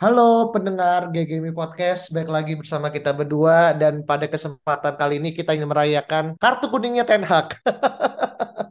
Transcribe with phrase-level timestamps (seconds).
[0.00, 5.52] Halo pendengar GGMI Podcast, baik lagi bersama kita berdua dan pada kesempatan kali ini kita
[5.52, 7.60] ingin merayakan kartu kuningnya Ten Hag.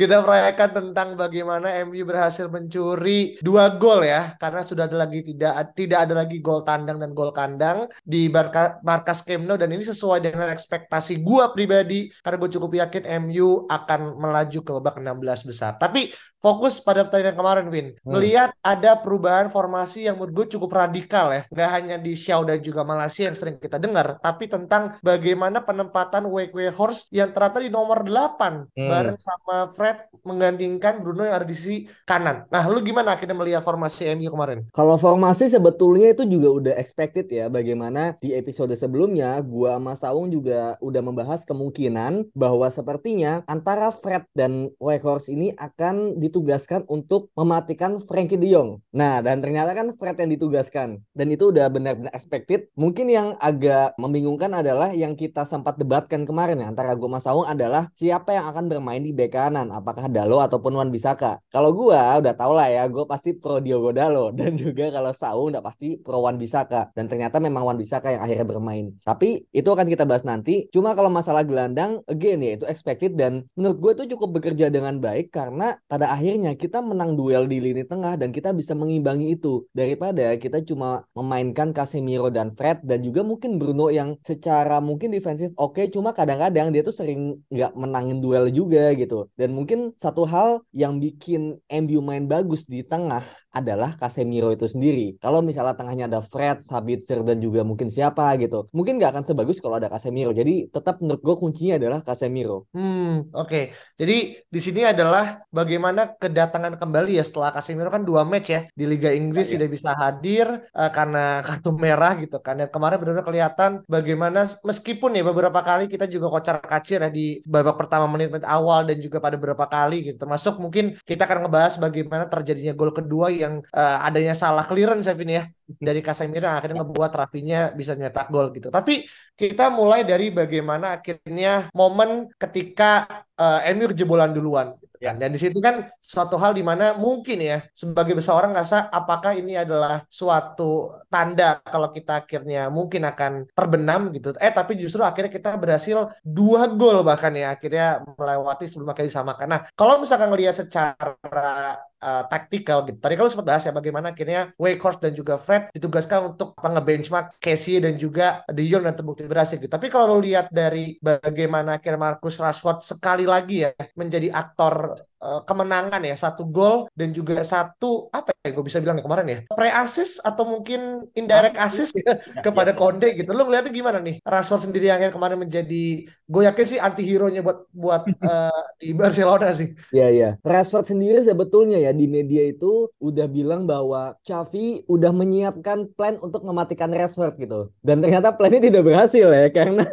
[0.00, 5.74] kita merayakan tentang bagaimana MU berhasil mencuri dua gol ya karena sudah ada lagi tidak
[5.74, 9.84] tidak ada lagi gol tandang dan gol kandang di marka, markas Camp Nou dan ini
[9.84, 15.48] sesuai dengan ekspektasi gua pribadi karena gue cukup yakin MU akan melaju ke babak 16
[15.48, 15.76] besar.
[15.76, 17.88] Tapi fokus pada pertandingan kemarin Win.
[18.02, 18.18] Hmm.
[18.18, 21.42] Melihat ada perubahan formasi yang menurut gue cukup radikal ya.
[21.50, 26.26] Nggak hanya di Xiao dan juga Malaysia yang sering kita dengar, tapi tentang bagaimana penempatan
[26.30, 28.88] Wake Horse yang ternyata di nomor 8 hmm.
[28.88, 32.46] bareng sama Fred menggantikan Bruno yang ada di sisi kanan.
[32.48, 34.64] Nah, lu gimana akhirnya melihat formasi MU kemarin?
[34.70, 40.30] Kalau formasi sebetulnya itu juga udah expected ya bagaimana di episode sebelumnya gua sama Saung
[40.30, 47.32] juga udah membahas kemungkinan bahwa sepertinya antara Fred dan Horse ini akan di ditugaskan untuk
[47.32, 48.84] mematikan Frankie De Jong.
[48.92, 51.00] Nah, dan ternyata kan Fred yang ditugaskan.
[51.16, 52.68] Dan itu udah benar-benar expected.
[52.76, 57.48] Mungkin yang agak membingungkan adalah yang kita sempat debatkan kemarin ya, antara gue Mas Saung
[57.48, 61.38] adalah siapa yang akan bermain di bek kanan, apakah Dalo ataupun Wan Bisaka.
[61.52, 64.30] Kalau gue udah tau lah ya, gue pasti pro Diogo Dalo.
[64.38, 66.90] Dan juga kalau Saung udah pasti pro Wan Bisaka.
[66.94, 68.94] Dan ternyata memang Wan Bisaka yang akhirnya bermain.
[69.02, 70.70] Tapi itu akan kita bahas nanti.
[70.70, 75.02] Cuma kalau masalah gelandang, again ya itu expected dan menurut gue itu cukup bekerja dengan
[75.02, 79.66] baik karena pada akhirnya kita menang duel di lini tengah dan kita bisa mengimbangi itu
[79.74, 85.50] daripada kita cuma memainkan Casemiro dan Fred dan juga mungkin Bruno yang secara mungkin defensif
[85.58, 90.22] oke okay, cuma kadang-kadang dia tuh sering nggak menangin duel juga gitu dan mungkin satu
[90.22, 93.26] hal yang bikin MU main bagus di tengah
[93.58, 95.16] adalah Casemiro itu sendiri.
[95.18, 99.58] Kalau misalnya tengahnya ada Fred, Sabitzer dan juga mungkin siapa gitu, mungkin nggak akan sebagus
[99.58, 100.30] kalau ada Casemiro.
[100.30, 102.70] Jadi tetap menurut gue kuncinya adalah Casemiro.
[102.70, 103.48] Hmm, oke.
[103.48, 103.64] Okay.
[103.98, 104.16] Jadi
[104.46, 109.10] di sini adalah bagaimana kedatangan kembali ya setelah Casemiro kan dua match ya di Liga
[109.10, 112.62] Inggris ya, tidak bisa hadir uh, karena kartu merah gitu kan.
[112.62, 117.40] Dan kemarin benar-benar kelihatan bagaimana meskipun ya beberapa kali kita juga kocar kacir ya di
[117.42, 120.16] babak pertama menit-menit awal dan juga pada beberapa kali gitu.
[120.22, 125.14] Termasuk mungkin kita akan ngebahas bagaimana terjadinya gol kedua yang uh, adanya salah clearance ya
[125.16, 125.44] Vin ya
[125.76, 128.72] dari Casemiro yang akhirnya ngebuat Rafinya bisa nyetak gol gitu.
[128.72, 129.04] Tapi
[129.36, 133.04] kita mulai dari bagaimana akhirnya momen ketika
[133.36, 134.72] uh, MU kejebolan duluan.
[134.80, 135.14] Gitu kan.
[135.14, 135.20] Ya.
[135.20, 139.54] Dan di situ kan suatu hal di mana mungkin ya sebagai seorang ngerasa apakah ini
[139.54, 144.34] adalah suatu tanda kalau kita akhirnya mungkin akan terbenam gitu.
[144.40, 149.46] Eh tapi justru akhirnya kita berhasil dua gol bahkan ya akhirnya melewati sebelum akhirnya disamakan.
[149.46, 152.98] Nah kalau misalkan ngelihat secara uh, taktikal gitu.
[152.98, 157.82] Tadi kalau sempat bahas ya bagaimana akhirnya Wakehorse dan juga Fred ditugaskan untuk nge-benchmark Casey
[157.82, 159.70] dan juga De Jong dan terbukti berhasil gitu.
[159.70, 165.40] Tapi kalau lo lihat dari bagaimana akhirnya Marcus Rashford sekali lagi ya menjadi aktor uh,
[165.44, 169.38] kemenangan ya satu gol dan juga satu apa ya gue bisa bilang ya kemarin ya
[169.50, 171.92] pre assist atau mungkin indirect assist.
[171.98, 172.78] ya, kepada ya.
[172.78, 173.30] Konde gitu.
[173.34, 174.22] Lo ngeliatnya gimana nih?
[174.22, 178.94] Rashford sendiri yang kemarin menjadi gue yakin sih anti hero nya buat buat uh, di
[178.94, 179.74] Barcelona sih.
[179.90, 185.90] Iya iya Rashford sendiri sebetulnya ya di media itu udah bilang bahwa Xavi udah menyiapkan
[185.96, 187.74] plan untuk mematikan Rashford gitu.
[187.82, 189.84] Dan ternyata plannya tidak berhasil ya karena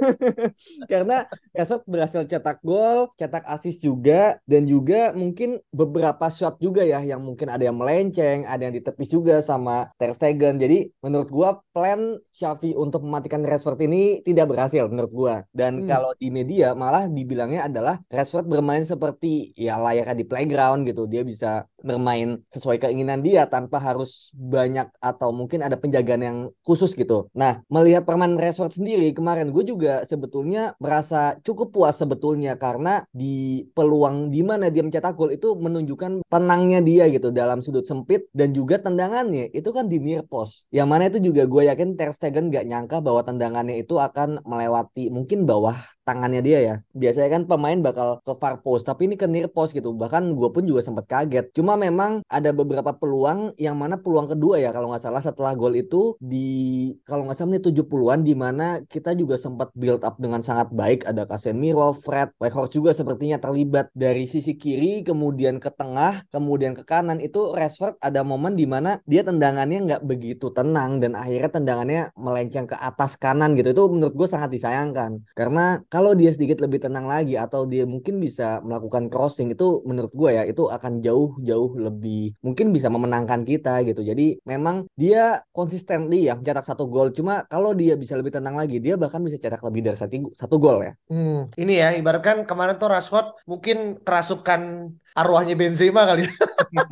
[0.86, 1.18] karena
[1.56, 7.24] Rashford berhasil cetak gol cetak assist juga dan juga mungkin beberapa shot juga ya yang
[7.24, 10.60] mungkin ada yang melenceng, ada yang ditepis juga sama Ter Stegen.
[10.60, 15.36] Jadi menurut gua plan Xavi untuk mematikan Rashford ini tidak berhasil menurut gua.
[15.52, 15.88] Dan hmm.
[15.88, 21.08] kalau di media malah dibilangnya adalah Rashford bermain seperti ya layaknya di playground gitu.
[21.08, 26.98] Dia bisa bermain sesuai keinginan dia tanpa harus banyak atau mungkin ada penjagaan yang khusus
[26.98, 27.30] gitu.
[27.38, 33.70] Nah, melihat permainan Rashford sendiri kemarin gue juga sebetulnya merasa cukup puas sebetulnya karena di
[33.78, 38.56] peluang di mana dia mencetak gol itu menunjukkan tenangnya dia gitu dalam sudut sempit dan
[38.56, 40.66] juga tendangannya itu kan di near post.
[40.74, 45.14] Yang mana itu juga gue yakin Ter Stegen gak nyangka bahwa tendangannya itu akan melewati
[45.14, 46.76] mungkin bawah tangannya dia ya.
[46.94, 49.92] Biasanya kan pemain bakal ke far post, tapi ini ke near post gitu.
[49.92, 51.52] Bahkan gue pun juga sempat kaget.
[51.58, 55.74] Cuma memang ada beberapa peluang yang mana peluang kedua ya kalau nggak salah setelah gol
[55.74, 60.46] itu di kalau nggak salah ini 70-an di mana kita juga sempat build up dengan
[60.46, 61.10] sangat baik.
[61.10, 66.86] Ada Casemiro, Fred, Weghorst juga sepertinya terlibat dari sisi kiri kemudian ke tengah, kemudian ke
[66.86, 72.02] kanan itu Rashford ada momen di mana dia tendangannya nggak begitu tenang dan akhirnya tendangannya
[72.14, 73.74] melenceng ke atas kanan gitu.
[73.74, 78.20] Itu menurut gue sangat disayangkan karena kalau dia sedikit lebih tenang lagi atau dia mungkin
[78.20, 83.80] bisa melakukan crossing itu menurut gue ya itu akan jauh-jauh lebih mungkin bisa memenangkan kita
[83.88, 84.04] gitu.
[84.04, 87.16] Jadi memang dia konsisten ya mencetak satu gol.
[87.16, 90.60] Cuma kalau dia bisa lebih tenang lagi dia bahkan bisa cetak lebih dari satu, satu
[90.60, 90.92] gol ya.
[91.08, 96.28] Hmm, ini ya ibaratkan kemarin tuh Rashford mungkin kerasukan arwahnya Benzema kali.
[96.28, 96.84] Ya.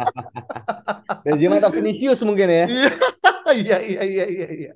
[1.27, 2.65] Benzema atau Vinicius mungkin ya.
[3.53, 3.77] Iya.
[3.83, 4.71] Iya iya iya iya.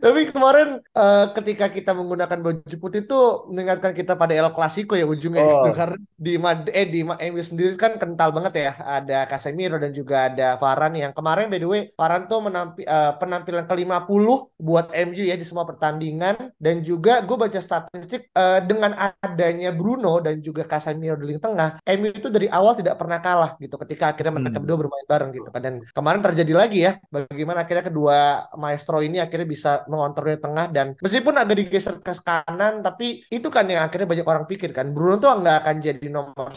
[0.00, 3.20] Tapi kemarin uh, ketika kita menggunakan baju putih itu
[3.52, 5.68] mengingatkan kita pada El Clasico ya ujungnya oh.
[5.68, 8.72] itu karena di Mad eh di MU sendiri kan kental banget ya.
[8.80, 13.14] Ada Casemiro dan juga ada Varane yang kemarin by the way Varane tuh menampi, uh,
[13.20, 14.26] penampilan ke-50
[14.58, 20.18] buat MU ya di semua pertandingan dan juga gue baca statistik uh, dengan adanya Bruno
[20.24, 24.14] dan juga Casemiro di lini tengah, MU itu dari awal tidak pernah kalah gitu ketika
[24.14, 24.62] akhirnya mereka hmm.
[24.64, 25.60] berdua bermain bareng gitu kan.
[25.60, 30.38] Dan kemarin terjadi lagi ya bagaimana akhirnya kedua dua maestro ini akhirnya bisa mengontrol di
[30.38, 34.70] tengah dan meskipun agak digeser ke kanan tapi itu kan yang akhirnya banyak orang pikir
[34.70, 36.54] kan Bruno tuh nggak akan jadi nomor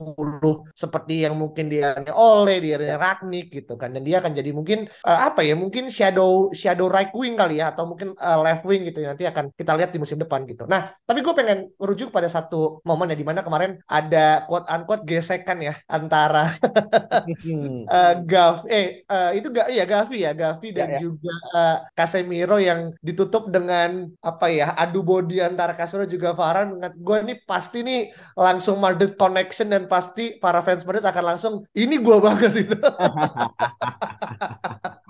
[0.00, 3.92] 10 seperti yang mungkin dia oleh dia Ragnik gitu kan.
[3.92, 7.76] Dan dia akan jadi mungkin uh, apa ya mungkin shadow shadow right wing kali ya
[7.76, 10.64] atau mungkin uh, left wing gitu nanti akan kita lihat di musim depan gitu.
[10.64, 15.04] Nah tapi gue pengen merujuk pada satu momen ya di mana kemarin ada quote unquote
[15.04, 20.98] gesekan ya antara uh, Gav eh uh, itu gak iya Gavi ya Gavi dan ya,
[20.98, 26.76] ya juga uh, Casemiro yang ditutup dengan apa ya adu body antara Casemiro juga Varane.
[27.00, 31.96] Gue ini pasti nih langsung Madrid connection dan pasti para fans Madrid akan langsung ini
[31.96, 32.52] gue banget.
[32.68, 32.76] itu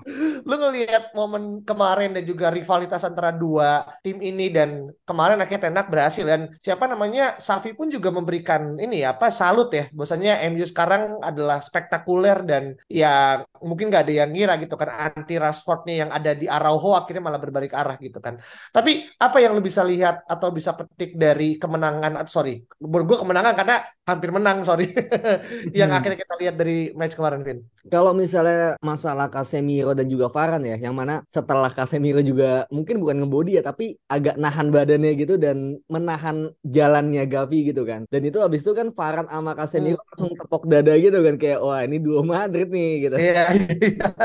[0.47, 5.87] lu ngelihat momen kemarin dan juga rivalitas antara dua tim ini dan kemarin akhirnya Tenak
[5.93, 7.37] berhasil dan siapa namanya?
[7.37, 9.87] Safi pun juga memberikan ini ya apa salut ya.
[9.93, 15.37] Bahwasanya MU sekarang adalah spektakuler dan ya mungkin nggak ada yang ngira gitu kan anti
[15.37, 18.41] Rashfordnya yang ada di Araujo akhirnya malah berbalik arah gitu kan.
[18.73, 23.77] Tapi apa yang lu bisa lihat atau bisa petik dari kemenangan sorry gue kemenangan karena
[24.11, 24.91] hampir menang sorry
[25.79, 25.97] yang hmm.
[25.97, 27.59] akhirnya kita lihat dari match kemarin Vin
[27.89, 33.25] kalau misalnya masalah Casemiro dan juga Varane ya, yang mana setelah Casemiro juga mungkin bukan
[33.25, 38.05] ngebody ya, tapi agak nahan badannya gitu dan menahan jalannya Gavi gitu kan.
[38.13, 40.07] Dan itu habis itu kan Varane sama Casemiro hmm.
[40.13, 43.15] langsung tepok dada gitu kan kayak wah ini dua Madrid nih gitu.
[43.17, 43.43] Iya.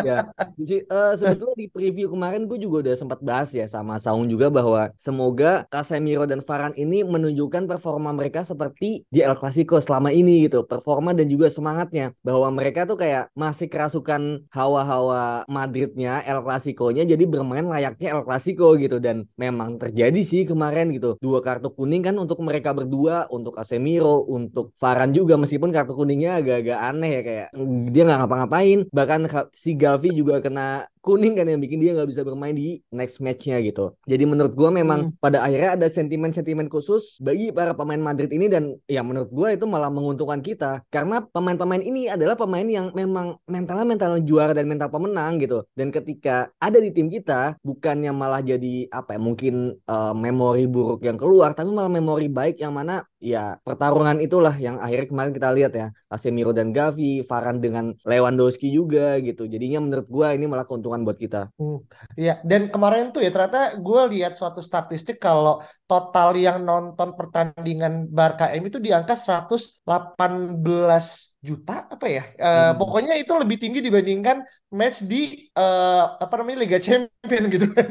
[0.05, 0.19] ya.
[0.61, 4.53] Jadi uh, sebetulnya di preview kemarin gue juga udah sempat bahas ya sama Saung juga
[4.53, 10.49] bahwa semoga Casemiro dan Varane ini menunjukkan performa mereka seperti di El Clasico selama ini
[10.49, 17.05] gitu, performa dan juga semangatnya bahwa mereka tuh kayak masih kerasukan hawa-hawa Madridnya El Clasico-nya
[17.05, 22.03] jadi bermain layaknya El Clasico gitu dan memang terjadi sih kemarin gitu dua kartu kuning
[22.05, 27.23] kan untuk mereka berdua untuk Casemiro untuk Varane juga meskipun kartu kuningnya agak-agak aneh ya
[27.23, 27.49] kayak
[27.91, 29.21] dia nggak ngapa-ngapain bahkan
[29.53, 33.63] si Gavi juga kena kuning kan yang bikin dia nggak bisa bermain di next matchnya
[33.63, 33.95] gitu.
[34.11, 35.23] Jadi menurut gue memang hmm.
[35.23, 39.65] pada akhirnya ada sentimen-sentimen khusus bagi para pemain Madrid ini dan ya menurut gue itu
[39.65, 44.93] malah menguntungkan kita karena pemain-pemain ini adalah pemain yang memang mentalnya mental juara dan mental
[44.93, 45.65] pemenang gitu.
[45.73, 51.03] Dan ketika ada di tim kita bukannya malah jadi apa ya mungkin uh, memori buruk
[51.03, 55.49] yang keluar tapi malah memori baik yang mana ya pertarungan itulah yang akhirnya kemarin kita
[55.57, 59.49] lihat ya Casemiro dan Gavi, Varane dengan Lewandowski juga gitu.
[59.51, 61.51] Jadinya menurut gue ini malah keuntungan buat kita.
[61.59, 61.83] Hmm,
[62.15, 68.11] iya, dan kemarin tuh ya ternyata gue lihat suatu statistik kalau total yang nonton pertandingan
[68.11, 69.15] Barca M itu di angka
[69.47, 69.87] 118
[71.39, 72.27] juta apa ya?
[72.35, 72.73] Uh, hmm.
[72.83, 74.43] Pokoknya itu lebih tinggi dibandingkan
[74.75, 77.89] match di uh, apa namanya Liga Champion gitu kan.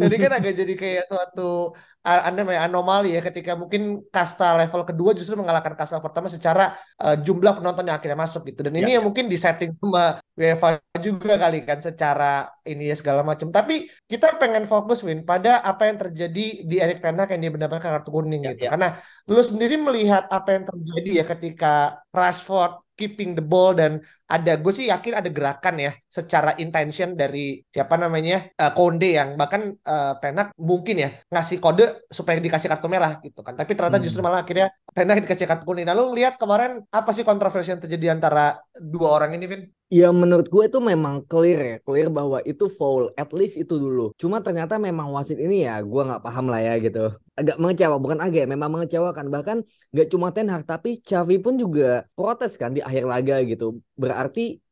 [0.00, 5.36] jadi kan agak jadi kayak suatu anda anomali ya ketika mungkin kasta level kedua justru
[5.36, 9.04] mengalahkan kasta pertama secara uh, jumlah penonton yang akhirnya masuk gitu dan ini ya, yang
[9.04, 14.64] mungkin disetting sama UEFA juga kali kan secara ini ya segala macam tapi kita pengen
[14.70, 18.46] fokus Win pada apa yang terjadi di Erik Ten Hag yang dia mendapatkan kartu kuning
[18.46, 18.70] ya, gitu ya.
[18.76, 18.88] karena
[19.26, 21.72] lu sendiri melihat apa yang terjadi ya ketika
[22.12, 27.58] Rashford keeping the ball dan ada gue sih yakin ada gerakan ya secara intention dari
[27.66, 32.86] siapa namanya uh, Konde yang bahkan uh, Tenak mungkin ya ngasih kode supaya dikasih kartu
[32.86, 34.06] merah gitu kan tapi ternyata hmm.
[34.06, 37.82] justru malah akhirnya Tenak dikasih kartu kuning nah lu lihat kemarin apa sih kontroversi yang
[37.82, 39.62] terjadi antara dua orang ini Vin?
[39.90, 44.14] Ya menurut gue itu memang clear ya, clear bahwa itu foul, at least itu dulu.
[44.22, 47.10] Cuma ternyata memang wasit ini ya, gue nggak paham lah ya gitu.
[47.34, 49.26] Agak mengecewa, bukan agak, memang mengecewakan.
[49.34, 49.56] Bahkan
[49.90, 53.82] nggak cuma Ten Hag, tapi Xavi pun juga protes kan di akhir laga gitu.
[53.98, 54.19] Berarti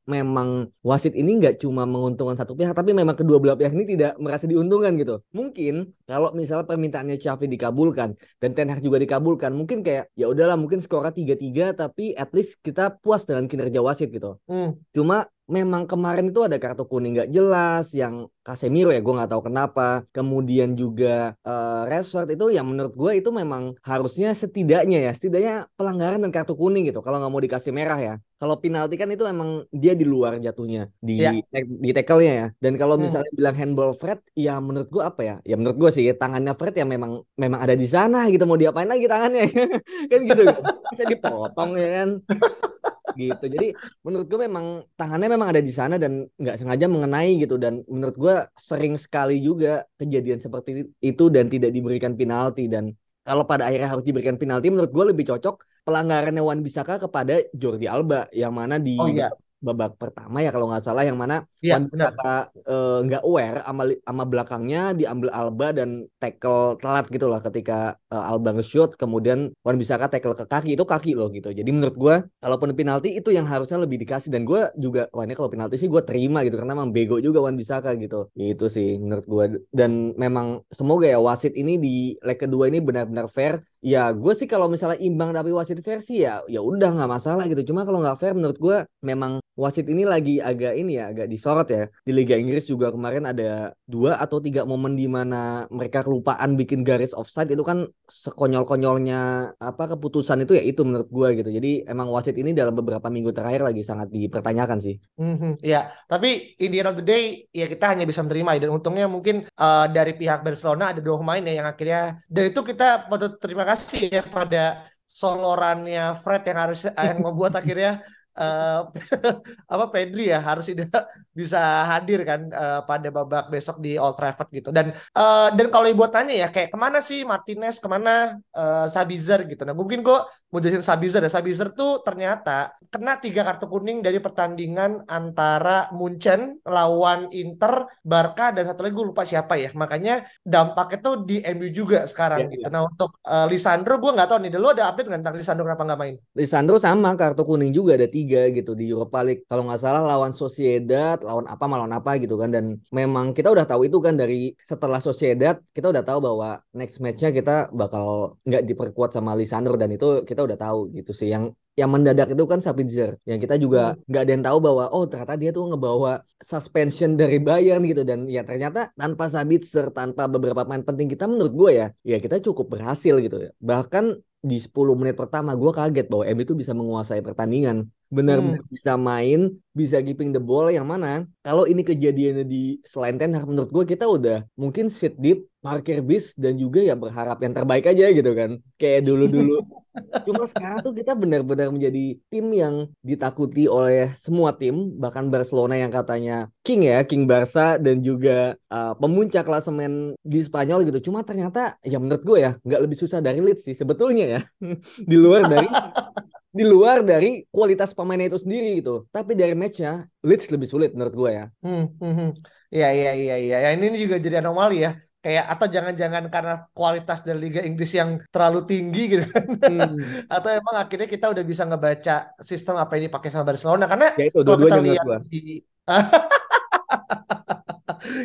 [0.09, 4.17] memang wasit ini nggak cuma menguntungkan satu pihak tapi memang kedua belah pihak ini tidak
[4.17, 9.85] merasa diuntungkan gitu mungkin kalau misalnya permintaannya Xavi dikabulkan dan Ten Hag juga dikabulkan mungkin
[9.85, 14.09] kayak ya udahlah mungkin skornya tiga tiga tapi at least kita puas dengan kinerja wasit
[14.09, 14.81] gitu hmm.
[14.97, 19.53] cuma memang kemarin itu ada kartu kuning nggak jelas yang Casemiro ya gue nggak tahu
[19.53, 20.05] kenapa.
[20.13, 26.25] Kemudian juga uh, Rashford itu yang menurut gue itu memang harusnya setidaknya ya setidaknya pelanggaran
[26.25, 28.15] dan kartu kuning gitu kalau nggak mau dikasih merah ya.
[28.39, 31.35] Kalau penalti kan itu emang dia di luar jatuhnya di ya.
[31.59, 32.47] di tackle-nya ya.
[32.57, 33.05] Dan kalau hmm.
[33.05, 35.37] misalnya bilang handball Fred ya menurut gue apa ya?
[35.45, 38.89] Ya menurut gue sih tangannya Fred ya memang memang ada di sana gitu mau diapain
[38.89, 39.45] lagi tangannya?
[40.13, 40.45] Kan gitu
[40.93, 42.09] bisa dipotong ya kan
[43.19, 43.45] gitu.
[43.51, 43.75] Jadi
[44.07, 47.59] menurut gue memang tangannya memang ada di sana dan nggak sengaja mengenai gitu.
[47.59, 52.71] Dan menurut gue sering sekali juga kejadian seperti itu dan tidak diberikan penalti.
[52.71, 52.95] Dan
[53.27, 57.91] kalau pada akhirnya harus diberikan penalti menurut gue lebih cocok pelanggarannya Wan Bisaka kepada Jordi
[57.91, 61.83] Alba yang mana di oh, iya babak pertama ya kalau nggak salah yang mana ya,
[61.83, 68.31] uh, nggak aware sama sama belakangnya diambil Alba dan tackle telat gitu lah ketika uh,
[68.31, 71.51] Alba nge-shoot kemudian Wan Bisaka tackle ke kaki itu kaki loh gitu.
[71.51, 75.35] Jadi menurut gue kalaupun penalti itu yang harusnya lebih dikasih dan gue juga wah ini
[75.35, 78.31] kalau penalti sih gue terima gitu karena memang bego juga Wan Bisaka gitu.
[78.39, 83.27] Itu sih menurut gue dan memang semoga ya wasit ini di leg kedua ini benar-benar
[83.27, 87.47] fair Ya, gue sih kalau misalnya imbang tapi wasit versi ya, ya udah nggak masalah
[87.47, 87.71] gitu.
[87.71, 91.71] Cuma kalau nggak fair, menurut gue memang wasit ini lagi agak ini ya, agak disorot
[91.71, 91.87] ya.
[92.03, 96.83] Di Liga Inggris juga kemarin ada dua atau tiga momen di mana mereka kelupaan bikin
[96.83, 101.51] garis offside itu kan sekonyol-konyolnya apa keputusan itu ya itu menurut gue gitu.
[101.55, 104.99] Jadi emang wasit ini dalam beberapa minggu terakhir lagi sangat dipertanyakan sih.
[105.23, 108.71] Mm-hmm, ya, tapi in the end of the day ya kita hanya bisa menerima dan
[108.75, 113.07] untungnya mungkin uh, dari pihak Barcelona ada dua pemain ya yang akhirnya dan itu kita
[113.07, 118.01] patut terima kasih ya pada solorannya Fred yang harus yang membuat akhirnya
[118.39, 118.81] uh,
[119.75, 124.51] apa Pedri ya harus tidak bisa hadir kan uh, pada babak besok di Old Trafford
[124.51, 124.75] gitu.
[124.75, 128.91] Dan uh, dan kalau ibu tanya ya kayak ke mana sih Martinez ke mana uh,
[128.91, 129.63] Sabitzer gitu.
[129.63, 130.19] Nah mungkin gue
[130.51, 131.31] mau jelasin Sabitzer ya.
[131.31, 138.67] Sabitzer tuh ternyata kena tiga kartu kuning dari pertandingan antara Munchen lawan Inter Barca dan
[138.67, 139.71] satu lagi gue lupa siapa ya.
[139.79, 142.67] Makanya dampaknya tuh di MU juga sekarang yeah, gitu.
[142.67, 142.75] yeah.
[142.75, 144.51] nah untuk uh, Lisandro gue nggak tahu nih.
[144.59, 146.15] Lo ada update nggak tentang Lisandro kenapa nggak main?
[146.35, 149.43] Lisandro sama kartu kuning juga ada tiga gitu di Europa League.
[149.51, 152.51] Kalau nggak salah lawan Sociedad lawan apa melawan apa gitu kan.
[152.55, 152.65] Dan
[152.99, 154.35] memang kita udah tahu itu kan dari
[154.71, 158.05] setelah Sociedad kita udah tahu bahwa next matchnya kita bakal
[158.49, 159.75] nggak diperkuat sama Lisandro.
[159.81, 161.29] Dan itu kita udah tahu gitu sih.
[161.35, 161.45] Yang
[161.79, 164.11] yang mendadak itu kan Sabitzer yang kita juga hmm.
[164.11, 168.27] nggak ada yang tahu bahwa oh ternyata dia tuh ngebawa suspension dari Bayern gitu dan
[168.27, 172.75] ya ternyata tanpa Sabitzer tanpa beberapa pemain penting kita menurut gue ya ya kita cukup
[172.75, 177.23] berhasil gitu ya bahkan di 10 menit pertama gue kaget bahwa MU itu bisa menguasai
[177.23, 178.73] pertandingan benar-benar hmm.
[178.73, 183.45] bisa main, bisa keeping the ball yang mana kalau ini kejadiannya di selain Ten Hag
[183.45, 187.85] menurut gue kita udah mungkin sit deep, parkir bis dan juga ya berharap yang terbaik
[187.85, 188.57] aja gitu kan.
[188.81, 189.61] Kayak dulu-dulu.
[190.27, 195.93] Cuma sekarang tuh kita benar-benar menjadi tim yang ditakuti oleh semua tim, bahkan Barcelona yang
[195.93, 201.11] katanya king ya, king Barca dan juga uh, pemuncak klasemen di Spanyol gitu.
[201.11, 204.41] Cuma ternyata ya menurut gue ya nggak lebih susah dari Leeds sih sebetulnya ya.
[205.11, 205.69] di luar dari
[206.59, 209.05] di luar dari kualitas pemainnya itu sendiri gitu.
[209.13, 211.45] Tapi dari matchnya Leeds lebih sulit menurut gue ya.
[211.61, 212.31] Hmm, hmm, hmm.
[212.69, 213.57] Iya iya iya iya.
[213.65, 214.93] Ya, ini juga jadi anomali ya.
[215.29, 219.45] Kayak atau jangan-jangan karena kualitas dari Liga Inggris yang terlalu tinggi gitu kan.
[219.61, 220.01] Hmm.
[220.41, 224.33] atau emang akhirnya kita udah bisa ngebaca sistem apa ini pakai sama Barcelona karena ya
[224.33, 225.61] itu, kalau kita lihat di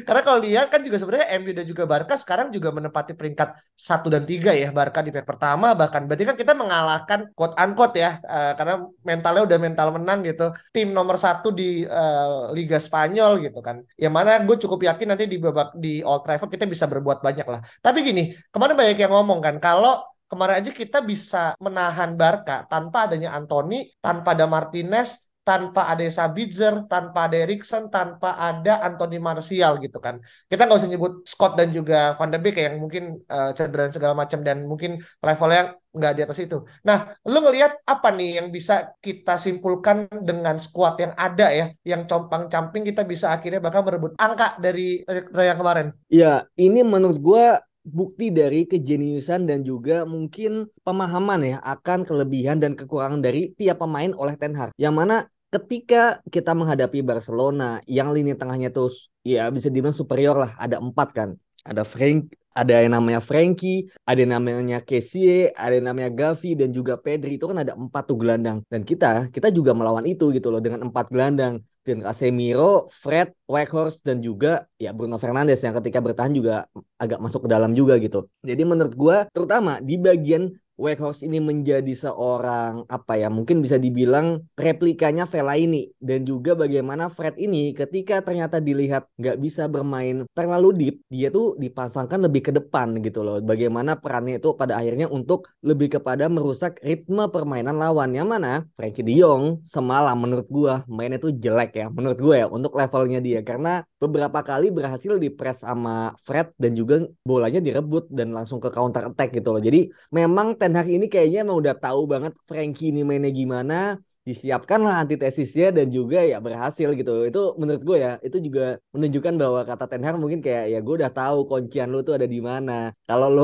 [0.02, 4.10] Karena kalau lihat kan juga sebenarnya MU dan juga Barca sekarang juga menempati peringkat satu
[4.10, 4.74] dan tiga ya.
[4.74, 9.44] Barca di peringkat pertama bahkan berarti kan kita mengalahkan quote unquote ya uh, karena mentalnya
[9.46, 10.50] udah mental menang gitu.
[10.74, 13.86] Tim nomor satu di uh, Liga Spanyol gitu kan.
[13.96, 17.48] Yang mana gue cukup yakin nanti di babak di Old Trafford kita bisa berbuat banyak
[17.48, 17.62] lah.
[17.84, 20.02] Tapi gini, kemarin banyak yang ngomong kan kalau
[20.34, 26.88] kemarin aja kita bisa menahan Barca tanpa adanya Anthony, tanpa ada Martinez, tanpa ada Sabitzer,
[26.88, 30.24] tanpa ada Erikson, tanpa ada Anthony Martial gitu kan.
[30.48, 34.16] Kita nggak usah nyebut Scott dan juga Van de Beek yang mungkin uh, cedera segala
[34.16, 36.58] macam dan mungkin levelnya nggak di atas itu.
[36.88, 42.10] Nah, lu ngelihat apa nih yang bisa kita simpulkan dengan skuad yang ada ya, yang
[42.10, 45.06] compang-camping kita bisa akhirnya bakal merebut angka dari
[45.38, 45.94] yang kemarin.
[46.10, 52.80] Ya, ini menurut gua bukti dari kejeniusan dan juga mungkin pemahaman ya akan kelebihan dan
[52.80, 54.72] kekurangan dari tiap pemain oleh Ten Hag.
[54.80, 55.16] Yang mana
[55.54, 58.90] ketika kita menghadapi Barcelona yang lini tengahnya tuh
[59.22, 60.52] ya bisa dibilang superior lah.
[60.58, 61.30] Ada empat kan.
[61.64, 66.70] Ada Frank ada yang namanya Frankie, ada yang namanya Kessie, ada yang namanya Gavi dan
[66.70, 67.42] juga Pedri.
[67.42, 68.62] Itu kan ada empat tuh gelandang.
[68.70, 71.66] Dan kita kita juga melawan itu gitu loh dengan empat gelandang.
[71.84, 76.64] Dan Casemiro, Fred, Weghorst dan juga ya Bruno Fernandes yang ketika bertahan juga
[76.96, 78.30] agak masuk ke dalam juga gitu.
[78.46, 84.42] Jadi menurut gua terutama di bagian Weghorst ini menjadi seorang apa ya mungkin bisa dibilang
[84.58, 90.96] replikanya ini dan juga bagaimana Fred ini ketika ternyata dilihat nggak bisa bermain terlalu deep
[91.14, 93.38] dia tuh dipasangkan lebih ke depan gitu loh.
[93.38, 98.10] Bagaimana perannya itu pada akhirnya untuk lebih kepada merusak ritme permainan lawan.
[98.18, 102.48] Yang mana Frankie De Jong semalam menurut gua mainnya tuh jelek ya menurut gua ya
[102.50, 103.46] untuk levelnya dia.
[103.46, 109.14] Karena beberapa kali berhasil dipres sama Fred dan juga bolanya direbut dan langsung ke counter
[109.14, 109.62] attack gitu loh.
[109.62, 114.80] Jadi memang Ten Hag ini kayaknya emang udah tahu banget Frankie ini mainnya gimana disiapkan
[114.88, 117.12] lah antitesisnya dan juga ya berhasil gitu.
[117.28, 120.96] Itu menurut gue ya itu juga menunjukkan bahwa kata Ten Hag mungkin kayak ya gue
[121.00, 122.72] udah tahu kuncian lu tuh ada di mana.
[123.10, 123.44] Kalau lu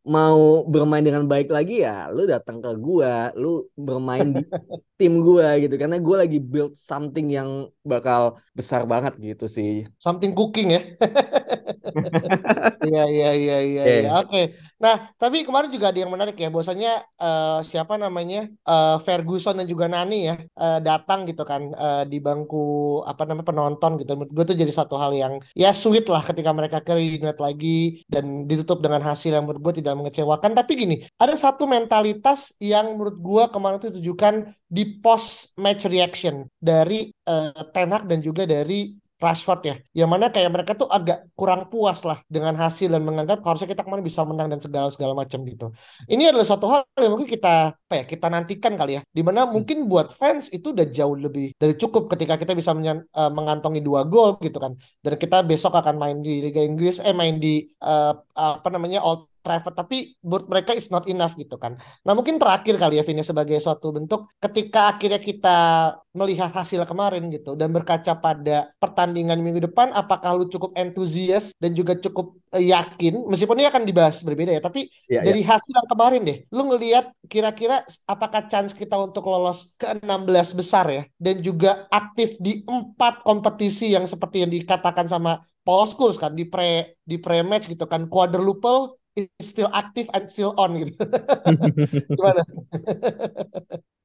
[0.00, 4.42] mau bermain dengan baik lagi ya lu datang ke gue lu bermain di
[5.00, 10.32] tim gue gitu karena gue lagi build something yang bakal besar banget gitu sih something
[10.32, 10.82] cooking ya
[12.80, 13.82] Iya iya iya iya.
[13.84, 14.02] Yeah.
[14.06, 14.10] Ya.
[14.22, 14.28] Oke.
[14.30, 14.44] Okay.
[14.80, 19.68] Nah, tapi kemarin juga ada yang menarik ya, bahwasanya uh, siapa namanya uh, Ferguson dan
[19.68, 24.16] juga Nani ya uh, datang gitu kan uh, di bangku apa namanya penonton gitu.
[24.16, 28.00] Menurut gue tuh jadi satu hal yang ya sweet lah ketika mereka ke reunite lagi
[28.08, 30.52] dan ditutup dengan hasil yang menurut gue tidak mengecewakan.
[30.56, 34.34] Tapi gini, ada satu mentalitas yang menurut gue kemarin itu ditujukan
[34.66, 40.32] di post match reaction dari uh, Ten Hag dan juga dari Rashford ya, yang mana
[40.32, 44.24] kayak mereka tuh agak kurang puas lah dengan hasil dan menganggap harusnya kita kemarin bisa
[44.24, 45.76] menang dan segala segala macam gitu.
[46.08, 49.44] Ini adalah satu hal yang mungkin kita apa ya kita nantikan kali ya, di mana
[49.44, 49.52] hmm.
[49.52, 54.08] mungkin buat fans itu udah jauh lebih dari cukup ketika kita bisa uh, mengantongi dua
[54.08, 54.72] gol gitu kan,
[55.04, 59.28] dan kita besok akan main di Liga Inggris, eh main di uh, apa namanya Old
[59.40, 61.80] Trafford tapi buat mereka is not enough gitu kan.
[62.04, 65.58] Nah mungkin terakhir kali ya Vini sebagai suatu bentuk ketika akhirnya kita
[66.10, 71.70] melihat hasil kemarin gitu dan berkaca pada pertandingan minggu depan apakah lu cukup entusias dan
[71.70, 75.54] juga cukup uh, yakin meskipun ini akan dibahas berbeda ya tapi ya, dari ya.
[75.54, 80.90] hasil yang kemarin deh lu ngelihat kira-kira apakah chance kita untuk lolos ke 16 besar
[80.90, 86.34] ya dan juga aktif di empat kompetisi yang seperti yang dikatakan sama Paul Scholes kan
[86.34, 90.94] di pre di pre match gitu kan quadruple it's still active and still on gitu.
[92.18, 92.42] Gimana?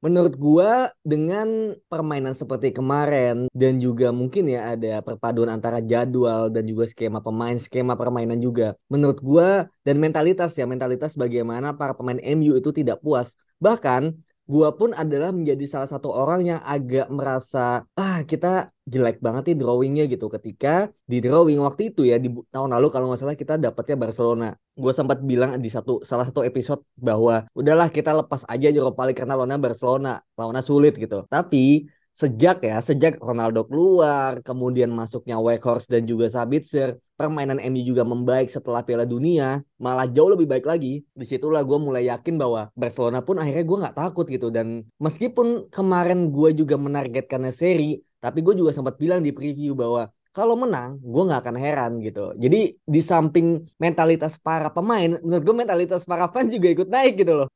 [0.04, 6.68] Menurut gua dengan permainan seperti kemarin dan juga mungkin ya ada perpaduan antara jadwal dan
[6.68, 8.76] juga skema pemain, skema permainan juga.
[8.92, 9.48] Menurut gua
[9.82, 13.34] dan mentalitas ya, mentalitas bagaimana para pemain MU itu tidak puas.
[13.56, 14.14] Bahkan
[14.46, 19.56] gua pun adalah menjadi salah satu orang yang agak merasa ah kita jelek banget nih
[19.58, 20.30] drawingnya gitu.
[20.30, 24.46] Ketika di drawing waktu itu ya di tahun lalu kalau nggak salah kita dapatnya Barcelona.
[24.78, 29.18] Gue sempat bilang di satu salah satu episode bahwa udahlah kita lepas aja Europa League
[29.18, 30.22] karena lawannya Barcelona.
[30.38, 31.26] Lawannya sulit gitu.
[31.26, 38.04] Tapi sejak ya sejak Ronaldo keluar kemudian masuknya Weghorst dan juga Sabitzer permainan MU juga
[38.04, 39.60] membaik setelah Piala Dunia.
[39.76, 41.04] Malah jauh lebih baik lagi.
[41.16, 44.48] Di situlah gue mulai yakin bahwa Barcelona pun akhirnya gue nggak takut gitu.
[44.52, 50.10] Dan meskipun kemarin gue juga menargetkannya seri tapi gue juga sempat bilang di preview bahwa
[50.36, 52.36] kalau menang, gue nggak akan heran gitu.
[52.36, 57.32] Jadi di samping mentalitas para pemain, menurut gue mentalitas para fans juga ikut naik gitu
[57.40, 57.48] loh.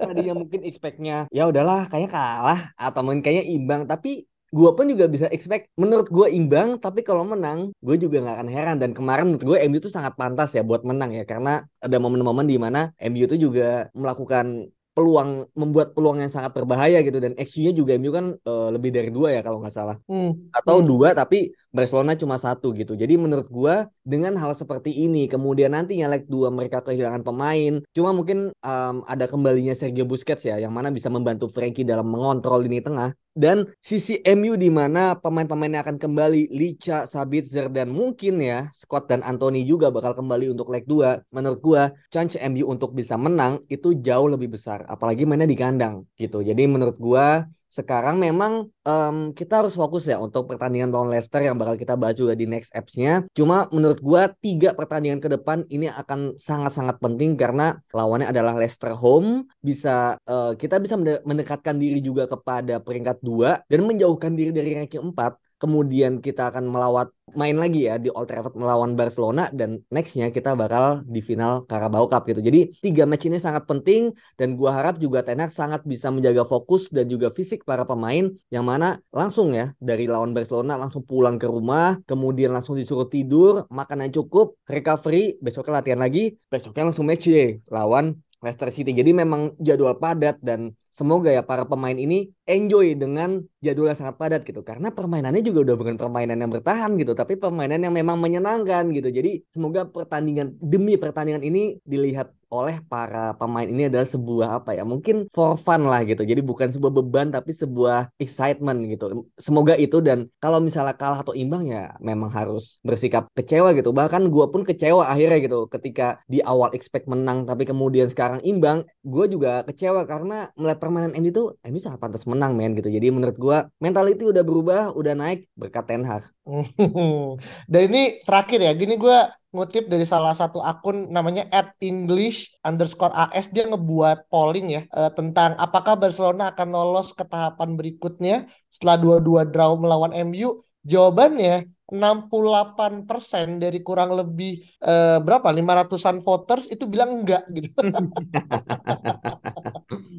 [0.00, 4.24] Tadinya mungkin expect-nya ya udahlah kayaknya kalah atau mungkin kayaknya imbang, tapi
[4.56, 8.48] gue pun juga bisa expect menurut gue imbang tapi kalau menang gue juga nggak akan
[8.48, 11.96] heran dan kemarin menurut gue MU itu sangat pantas ya buat menang ya karena ada
[11.98, 17.36] momen-momen di mana MU itu juga melakukan peluang membuat peluang yang sangat berbahaya gitu dan
[17.36, 20.56] XG-nya juga MU kan uh, lebih dari dua ya kalau nggak salah hmm.
[20.56, 20.88] atau hmm.
[20.88, 26.08] dua tapi Barcelona cuma satu gitu jadi menurut gua dengan hal seperti ini kemudian nantinya
[26.16, 30.88] leg dua mereka kehilangan pemain cuma mungkin um, ada kembalinya Sergio Busquets ya yang mana
[30.88, 36.48] bisa membantu Frankie dalam mengontrol lini tengah dan sisi MU di mana pemain-pemainnya akan kembali
[36.56, 41.20] Licha, Sabitzer dan mungkin ya Scott dan Anthony juga bakal kembali untuk leg 2.
[41.28, 46.08] Menurut gua chance MU untuk bisa menang itu jauh lebih besar apalagi mainnya di kandang
[46.16, 46.40] gitu.
[46.40, 51.58] Jadi menurut gua sekarang memang um, kita harus fokus ya untuk pertandingan lawan Leicester yang
[51.58, 53.26] bakal kita bahas juga di next apps-nya.
[53.34, 58.94] Cuma menurut gua tiga pertandingan ke depan ini akan sangat-sangat penting karena lawannya adalah Leicester
[58.94, 59.50] home.
[59.60, 65.12] Bisa uh, kita bisa mendekatkan diri juga kepada peringkat dua dan menjauhkan diri dari ranking
[65.12, 70.30] 4 kemudian kita akan melawat main lagi ya di Old Trafford melawan Barcelona dan nextnya
[70.30, 72.38] kita bakal di final Carabao Cup gitu.
[72.38, 76.46] Jadi tiga match ini sangat penting dan gua harap juga Ten Hag sangat bisa menjaga
[76.46, 81.40] fokus dan juga fisik para pemain yang mana langsung ya dari lawan Barcelona langsung pulang
[81.40, 87.08] ke rumah, kemudian langsung disuruh tidur, makan yang cukup, recovery, besoknya latihan lagi, besoknya langsung
[87.08, 88.14] match day lawan
[88.44, 88.92] Leicester City.
[88.92, 94.16] Jadi memang jadwal padat dan semoga ya para pemain ini enjoy dengan jadwal yang sangat
[94.16, 94.64] padat gitu.
[94.64, 99.12] Karena permainannya juga udah bukan permainan yang bertahan gitu tapi permainan yang memang menyenangkan gitu.
[99.12, 104.86] Jadi semoga pertandingan demi pertandingan ini dilihat oleh para pemain ini adalah sebuah apa ya
[104.86, 106.22] mungkin for fun lah gitu.
[106.22, 109.26] Jadi bukan sebuah beban tapi sebuah excitement gitu.
[109.34, 113.90] Semoga itu dan kalau misalnya kalah atau imbang ya memang harus bersikap kecewa gitu.
[113.90, 118.86] Bahkan gue pun kecewa akhirnya gitu ketika di awal expect menang tapi kemudian sekarang imbang
[119.02, 122.86] gue juga kecewa karena melihat permainan MU itu MU sangat pantas menang men gitu.
[122.86, 126.30] Jadi menurut gua mentality udah berubah, udah naik berkat Ten Hag.
[127.70, 133.10] Dan ini terakhir ya, gini gua ngutip dari salah satu akun namanya at English underscore
[133.16, 138.36] AS dia ngebuat polling ya uh, tentang apakah Barcelona akan lolos ke tahapan berikutnya
[138.68, 140.60] setelah dua-dua draw melawan MU.
[140.86, 145.46] Jawabannya 68% dari kurang lebih uh, berapa?
[145.54, 147.78] 500-an voters itu bilang enggak gitu.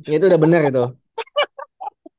[0.16, 0.86] itu udah benar itu.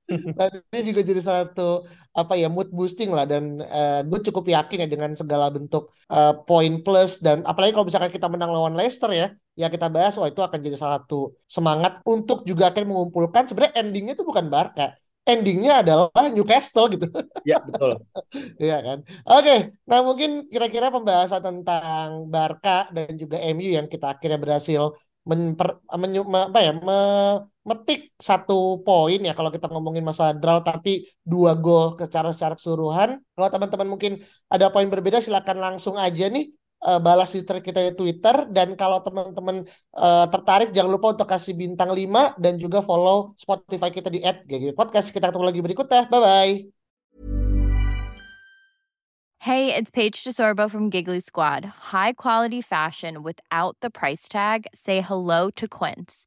[0.09, 1.85] dan ini juga jadi satu
[2.17, 3.25] apa ya mood boosting lah.
[3.25, 7.25] Dan uh, gue cukup yakin ya dengan segala bentuk uh, poin plus.
[7.25, 10.61] Dan apalagi kalau misalkan kita menang lawan Leicester ya ya kita bahas oh itu akan
[10.63, 13.49] jadi salah satu semangat untuk juga akan mengumpulkan.
[13.49, 14.93] Sebenarnya endingnya itu bukan Barca
[15.31, 17.07] endingnya adalah Newcastle gitu.
[17.45, 17.91] Ya betul.
[18.64, 18.99] Iya kan.
[19.31, 19.53] Oke,
[19.88, 24.83] nah mungkin kira-kira pembahasan tentang Barca dan juga MU yang kita akhirnya berhasil
[25.29, 25.69] memper,
[26.01, 31.95] menyu, apa ya, memetik satu poin ya kalau kita ngomongin masa draw tapi dua gol
[32.01, 33.09] secara secara keseluruhan.
[33.37, 34.12] Kalau teman-teman mungkin
[34.49, 39.03] ada poin berbeda silakan langsung aja nih uh, balas di kita di Twitter dan kalau
[39.03, 44.23] teman-teman uh, tertarik jangan lupa untuk kasih bintang 5 dan juga follow Spotify kita di
[44.75, 45.11] @podcast.
[45.11, 46.07] Kita ketemu lagi berikutnya.
[46.07, 46.53] Bye bye.
[49.38, 51.95] Hey, it's Paige DeSorbo from Giggly Squad.
[51.95, 54.67] High quality fashion without the price tag.
[54.75, 56.27] Say hello to Quince.